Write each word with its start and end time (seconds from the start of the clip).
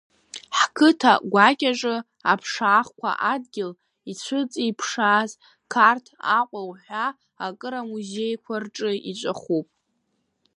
Ҳқыҭа 0.57 1.13
гәакьаҿы 1.31 1.95
аԥшаахқәа 2.31 3.09
адгьыл 3.31 3.71
ицәыҵиԥшааз, 4.11 5.31
Қарҭ, 5.71 6.05
Аҟәа 6.37 6.61
уҳәа 6.69 7.05
акыр 7.45 7.73
амузеиқәа 7.81 8.55
рҿы 8.63 8.91
иҵәахуп… 9.11 9.67